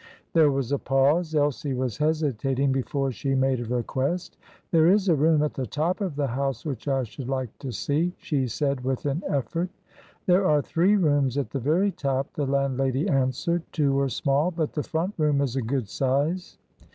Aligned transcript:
There 0.33 0.49
was 0.49 0.71
a 0.71 0.79
pause; 0.79 1.35
Elsie 1.35 1.75
was 1.75 1.97
hesitating 1.99 2.71
before 2.71 3.11
she 3.11 3.35
made 3.35 3.59
a 3.59 3.65
request. 3.65 4.35
"There 4.71 4.87
is 4.87 5.07
a 5.07 5.15
room 5.15 5.43
at 5.43 5.53
the 5.53 5.67
top 5.67 6.01
of 6.01 6.15
the 6.15 6.25
house 6.25 6.65
which 6.65 6.87
I 6.87 7.03
should 7.03 7.29
like 7.29 7.55
to 7.59 7.71
see," 7.71 8.15
she 8.17 8.47
said 8.47 8.81
with 8.83 9.05
an 9.05 9.21
effort. 9.29 9.69
"There 10.25 10.47
are 10.47 10.63
three 10.63 10.95
rooms 10.95 11.37
at 11.37 11.51
the 11.51 11.59
very 11.59 11.91
top," 11.91 12.33
the 12.33 12.47
landlady 12.47 13.07
answered. 13.07 13.61
"Two 13.71 13.99
are 13.99 14.09
small, 14.09 14.49
but 14.49 14.73
the 14.73 14.81
front 14.81 15.13
room 15.19 15.39
is 15.39 15.55
a 15.55 15.61
good 15.61 15.87
size." 15.87 16.57